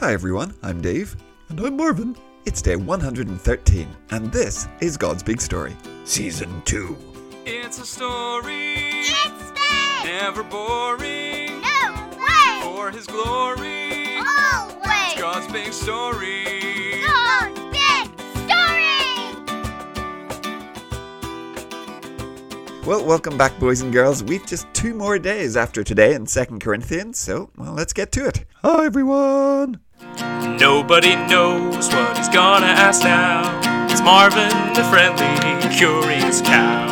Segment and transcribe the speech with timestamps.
[0.00, 1.16] Hi everyone, I'm Dave.
[1.48, 2.16] And I'm Marvin.
[2.44, 5.74] It's day 113, and this is God's Big Story.
[6.04, 6.96] Season 2.
[7.44, 10.04] It's a story, It's big!
[10.04, 11.60] never boring.
[11.60, 12.60] No way!
[12.62, 15.12] For His glory, Always!
[15.12, 17.02] It's God's big story.
[17.06, 18.10] God's big
[18.44, 18.84] story!
[22.86, 24.22] Well, welcome back, boys and girls.
[24.22, 28.26] We've just two more days after today in 2 Corinthians, so, well, let's get to
[28.26, 28.44] it.
[28.62, 29.80] Hi, everyone.
[30.58, 33.42] Nobody knows what he's gonna ask now.
[33.90, 36.86] It's Marvin, the friendly, curious cow.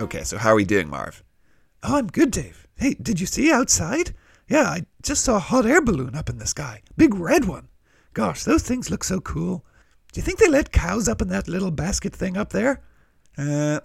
[0.00, 1.22] Okay, so how are we doing, Marv?
[1.82, 2.66] Oh, I'm good, Dave.
[2.76, 4.14] Hey, did you see outside?
[4.48, 6.82] Yeah, I just saw a hot air balloon up in the sky.
[6.96, 7.68] Big red one.
[8.14, 9.64] Gosh, those things look so cool.
[10.12, 12.82] Do you think they let cows up in that little basket thing up there?
[13.36, 13.80] Uh,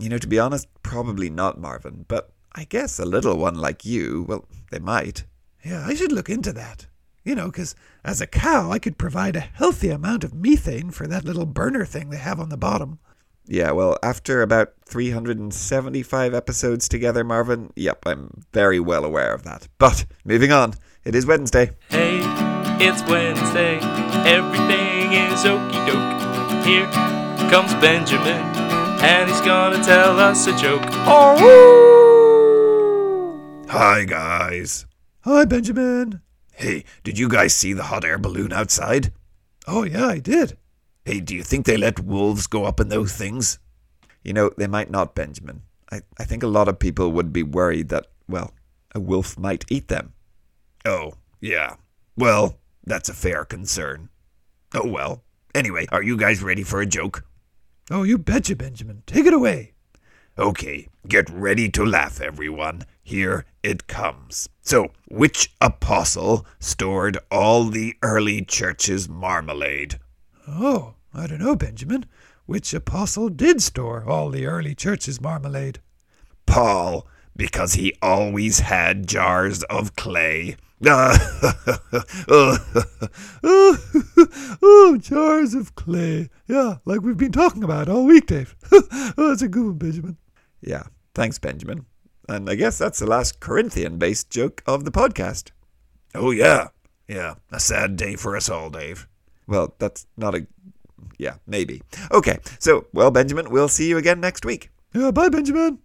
[0.00, 3.84] you know, to be honest, probably not, Marvin, but I guess a little one like
[3.84, 5.24] you, well, they might.
[5.64, 6.86] Yeah, I should look into that.
[7.24, 11.06] You know, because as a cow, I could provide a healthy amount of methane for
[11.06, 12.98] that little burner thing they have on the bottom.
[13.46, 19.68] Yeah, well, after about 375 episodes together, Marvin, yep, I'm very well aware of that.
[19.78, 21.72] But, moving on, it is Wednesday.
[21.88, 22.20] Hey,
[22.78, 23.80] it's Wednesday.
[24.24, 26.64] Everything is okie doke.
[26.64, 26.86] Here
[27.50, 28.46] comes Benjamin,
[29.02, 30.86] and he's gonna tell us a joke.
[31.06, 31.66] Oh!
[33.68, 34.86] Hi, guys.
[35.24, 36.22] Hi, Benjamin.
[36.54, 39.12] Hey, did you guys see the hot air balloon outside?
[39.66, 40.56] Oh, yeah, I did.
[41.04, 43.58] Hey, do you think they let wolves go up in those things?
[44.24, 45.60] You know, they might not, Benjamin.
[45.92, 48.54] I, I think a lot of people would be worried that, well,
[48.94, 50.14] a wolf might eat them.
[50.86, 51.74] Oh, yeah.
[52.16, 54.08] Well, that's a fair concern.
[54.74, 55.22] Oh, well.
[55.54, 57.26] Anyway, are you guys ready for a joke?
[57.90, 59.02] Oh, you betcha, Benjamin.
[59.04, 59.72] Take it away.
[60.40, 62.84] Okay, get ready to laugh, everyone.
[63.02, 64.48] Here it comes.
[64.62, 70.00] So, which apostle stored all the early church's marmalade?
[70.48, 72.06] Oh, I don't know, Benjamin.
[72.46, 75.80] Which apostle did store all the early church's marmalade?
[76.46, 77.06] Paul,
[77.36, 80.56] because he always had jars of clay.
[80.82, 81.12] oh,
[84.98, 86.30] jars of clay.
[86.46, 88.56] Yeah, like we've been talking about all week, Dave.
[88.72, 90.16] oh, that's a good one, Benjamin.
[90.60, 90.84] Yeah,
[91.14, 91.86] thanks, Benjamin.
[92.28, 95.50] And I guess that's the last Corinthian based joke of the podcast.
[96.14, 96.68] Oh, yeah.
[97.08, 99.08] Yeah, a sad day for us all, Dave.
[99.46, 100.46] Well, that's not a.
[101.18, 101.82] Yeah, maybe.
[102.12, 104.70] Okay, so, well, Benjamin, we'll see you again next week.
[104.94, 105.80] Yeah, bye, Benjamin.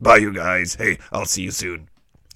[0.00, 0.74] Bye, you guys.
[0.74, 1.88] Hey, I'll see you soon.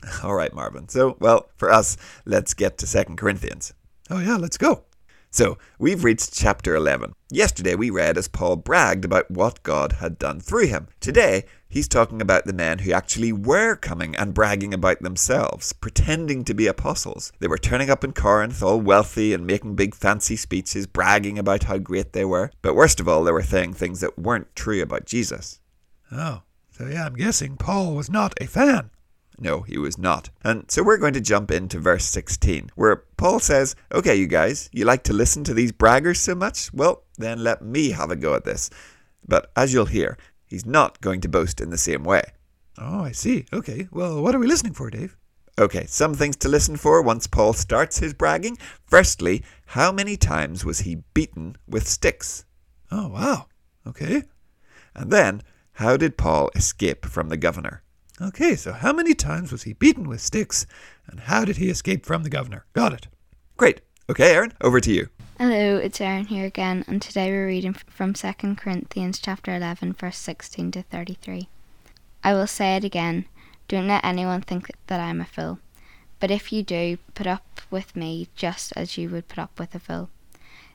[0.23, 0.89] All right, Marvin.
[0.89, 3.75] So, well, for us, let's get to Second Corinthians.
[4.09, 4.85] Oh, yeah, let's go.
[5.33, 7.13] So, we've reached chapter 11.
[7.31, 10.89] Yesterday, we read as Paul bragged about what God had done through him.
[10.99, 16.43] Today, he's talking about the men who actually were coming and bragging about themselves, pretending
[16.47, 17.33] to be apostles.
[17.39, 21.63] They were turning up in Corinth, all wealthy and making big fancy speeches, bragging about
[21.63, 22.51] how great they were.
[22.61, 25.61] But worst of all, they were saying things that weren't true about Jesus.
[26.11, 26.43] Oh,
[26.73, 28.91] so yeah, I'm guessing Paul was not a fan.
[29.43, 30.29] No, he was not.
[30.45, 34.69] And so we're going to jump into verse 16, where Paul says, Okay, you guys,
[34.71, 36.71] you like to listen to these braggers so much?
[36.75, 38.69] Well, then let me have a go at this.
[39.27, 42.23] But as you'll hear, he's not going to boast in the same way.
[42.79, 43.47] Oh, I see.
[43.51, 45.17] Okay, well, what are we listening for, Dave?
[45.59, 48.59] Okay, some things to listen for once Paul starts his bragging.
[48.87, 52.45] Firstly, how many times was he beaten with sticks?
[52.91, 53.47] Oh, wow.
[53.87, 54.25] Okay.
[54.95, 55.43] And then,
[55.75, 57.83] how did Paul escape from the governor?
[58.23, 60.67] Okay, so how many times was he beaten with sticks,
[61.07, 62.67] and how did he escape from the governor?
[62.75, 63.09] Got it.
[63.57, 63.81] Great.
[64.11, 65.09] Okay, Aaron, over to you.
[65.39, 70.19] Hello, it's Aaron here again, and today we're reading from 2 Corinthians chapter 11, verse
[70.19, 71.49] 16 to 33.
[72.23, 73.25] I will say it again,
[73.69, 75.59] don't let anyone think that I'm a fool.
[76.19, 79.75] But if you do, put up with me just as you would put up with
[79.75, 80.11] a fool.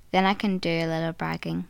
[0.09, 1.67] Then I can do a little bragging.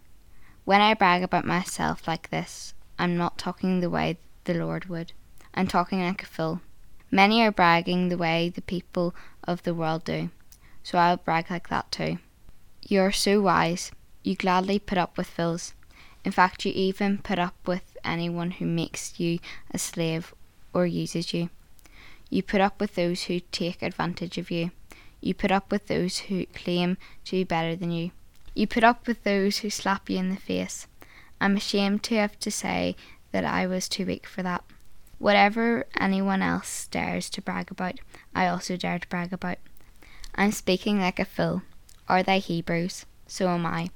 [0.64, 5.12] When I brag about myself like this, I'm not talking the way the Lord would.
[5.56, 6.62] I'm talking like a fool.
[7.10, 10.30] Many are bragging the way the people of the world do,
[10.84, 12.18] so I'll brag like that too.
[12.88, 13.92] You are so wise,
[14.22, 15.74] you gladly put up with fools.
[16.26, 19.40] In fact, you even put up with anyone who makes you
[19.72, 20.36] a slave
[20.74, 21.50] or uses you.
[22.30, 24.72] You put up with those who take advantage of you.
[25.22, 28.12] You put up with those who claim to be better than you.
[28.54, 30.88] You put up with those who slap you in the face.
[31.40, 32.96] I'm ashamed to have to say
[33.32, 34.64] that I was too weak for that.
[35.18, 38.00] Whatever anyone else dares to brag about,
[38.34, 39.58] I also dare to brag about.
[40.36, 41.62] I'm speaking like a fool.
[42.08, 43.06] Are they Hebrews?
[43.28, 43.90] So am I.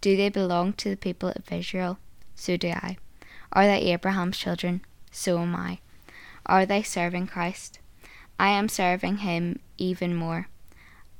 [0.00, 1.98] Do they belong to the people of Israel?
[2.34, 2.98] So do I.
[3.52, 4.82] Are they Abraham's children?
[5.10, 5.78] So am I.
[6.46, 7.78] Are they serving Christ?
[8.38, 10.48] I am serving him even more.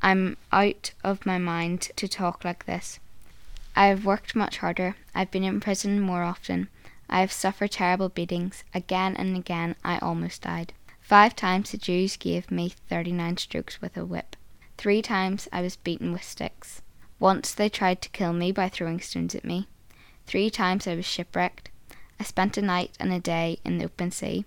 [0.02, 2.98] I'm out of my mind to talk like this.
[3.76, 4.96] I have worked much harder.
[5.14, 6.68] I've been in prison more often.
[7.08, 8.64] I have suffered terrible beatings.
[8.72, 10.72] Again and again I almost died.
[11.00, 14.36] Five times the Jews gave me thirty nine strokes with a whip.
[14.78, 16.82] Three times I was beaten with sticks.
[17.18, 19.68] Once they tried to kill me by throwing stones at me.
[20.26, 21.70] Three times I was shipwrecked.
[22.18, 24.44] I spent a night and a day in the open sea.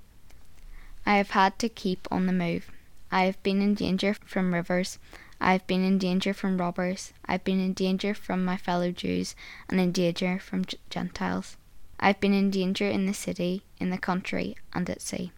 [1.05, 2.71] I have had to keep on the move.
[3.11, 4.99] I have been in danger from rivers.
[5.39, 7.13] I have been in danger from robbers.
[7.25, 9.35] I have been in danger from my fellow Jews
[9.69, 11.55] and in danger from Gentiles.
[11.99, 15.31] I have been in danger in the city, in the country, and at sea.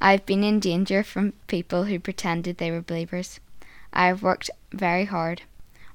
[0.00, 3.40] I have been in danger from people who pretended they were believers.
[3.92, 5.42] I have worked very hard.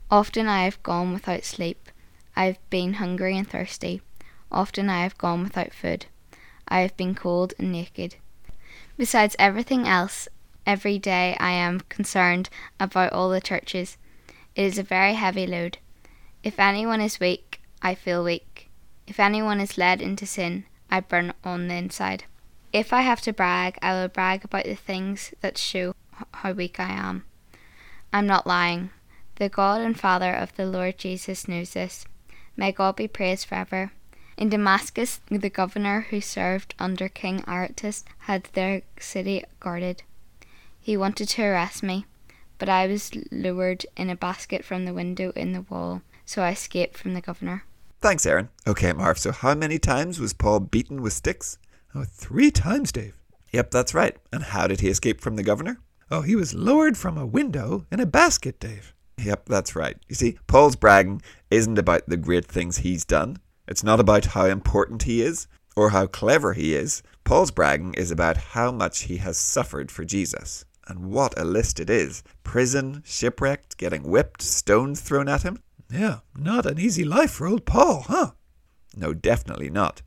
[0.09, 1.89] Often I have gone without sleep.
[2.35, 4.01] I have been hungry and thirsty.
[4.51, 6.05] Often I have gone without food.
[6.67, 8.15] I have been cold and naked.
[8.97, 10.27] Besides everything else,
[10.65, 12.49] every day I am concerned
[12.79, 13.97] about all the churches.
[14.55, 15.77] It is a very heavy load.
[16.43, 18.50] If anyone is weak, I feel weak.
[19.11, 22.23] If anyone is led into sin, I burn on the inside.
[22.71, 25.95] If I have to brag, I will brag about the things that show
[26.33, 27.25] how weak I am.
[28.13, 28.89] I'm not lying.
[29.35, 32.05] The God and Father of the Lord Jesus knows this.
[32.55, 33.91] May God be praised forever.
[34.37, 40.03] In Damascus, the governor who served under King Aretas had their city guarded.
[40.79, 42.05] He wanted to arrest me,
[42.57, 46.51] but I was lowered in a basket from the window in the wall, so I
[46.51, 47.65] escaped from the governor.
[48.01, 48.49] Thanks, Aaron.
[48.65, 51.59] Okay, Marv, so how many times was Paul beaten with sticks?
[51.93, 53.13] Oh, three times, Dave.
[53.51, 54.17] Yep, that's right.
[54.33, 55.77] And how did he escape from the governor?
[56.09, 58.95] Oh, he was lowered from a window in a basket, Dave.
[59.19, 59.97] Yep, that's right.
[60.09, 61.21] You see, Paul's bragging
[61.51, 63.37] isn't about the great things he's done.
[63.67, 67.03] It's not about how important he is or how clever he is.
[67.23, 70.65] Paul's bragging is about how much he has suffered for Jesus.
[70.87, 75.59] And what a list it is prison, shipwrecked, getting whipped, stones thrown at him.
[75.91, 78.31] Yeah, not an easy life for old Paul, huh?
[78.95, 80.01] No, definitely not.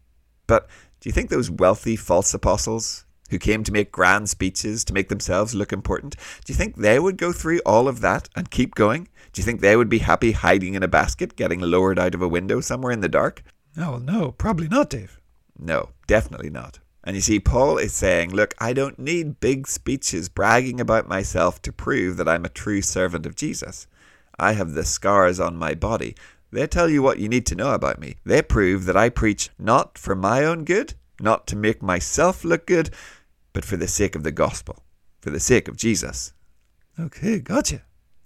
[0.47, 0.69] But
[1.01, 5.09] do you think those wealthy false apostles who came to make grand speeches to make
[5.09, 8.75] themselves look important, do you think they would go through all of that and keep
[8.75, 9.09] going?
[9.33, 12.23] Do you think they would be happy hiding in a basket, getting lowered out of
[12.23, 13.43] a window somewhere in the dark?
[13.77, 15.21] Oh, no, probably not, Dave.
[15.59, 16.79] No, definitely not.
[17.03, 21.61] And you see, Paul is saying, Look, I don't need big speeches bragging about myself
[21.63, 23.87] to prove that I'm a true servant of Jesus.
[24.39, 26.15] I have the scars on my body.
[26.51, 28.17] They tell you what you need to know about me.
[28.25, 32.67] They prove that I preach not for my own good, not to make myself look
[32.67, 32.91] good,
[33.53, 34.85] but for the sake of the gospel,
[35.21, 36.33] for the sake of Jesus.
[36.99, 37.83] Okay, gotcha.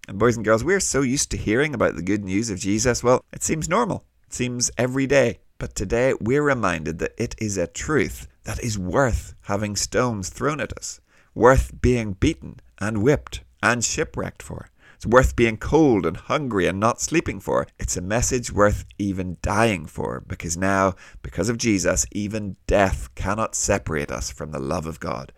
[0.07, 3.03] And boys and girls, we're so used to hearing about the good news of Jesus,
[3.03, 4.05] well, it seems normal.
[4.27, 5.39] It seems every day.
[5.59, 10.61] But today we're reminded that it is a truth that is worth having stones thrown
[10.61, 11.01] at us,
[11.35, 14.71] worth being beaten and whipped and shipwrecked for.
[14.99, 17.69] It's worth being cold and hungry and not sleeping for.
[17.79, 23.55] It's a message worth even dying for because now, because of Jesus, even death cannot
[23.55, 25.33] separate us from the love of God.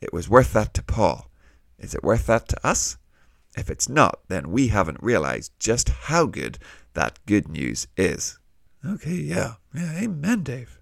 [0.00, 1.28] It was worth that to Paul.
[1.76, 2.96] Is it worth that to us?
[3.56, 6.60] If it's not, then we haven't realized just how good
[6.92, 8.38] that good news is.
[8.86, 9.54] Okay, yeah.
[9.74, 10.78] Yeah, amen, Dave.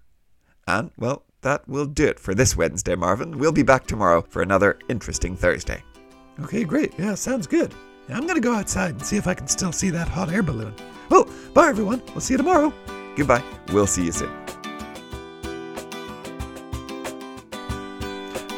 [0.67, 3.39] And, well, that will do it for this Wednesday, Marvin.
[3.39, 5.81] We'll be back tomorrow for another interesting Thursday.
[6.43, 6.93] Okay, great.
[6.99, 7.73] Yeah, sounds good.
[8.09, 10.43] I'm going to go outside and see if I can still see that hot air
[10.43, 10.73] balloon.
[11.09, 12.01] Oh, bye, everyone.
[12.09, 12.73] We'll see you tomorrow.
[13.15, 13.43] Goodbye.
[13.71, 14.31] We'll see you soon.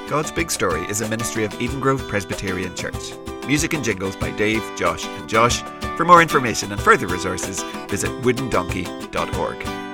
[0.10, 3.14] God's Big Story is a ministry of Eden Grove Presbyterian Church.
[3.48, 5.62] Music and jingles by Dave, Josh, and Josh.
[5.98, 9.85] For more information and further resources, visit woodendonkey.org.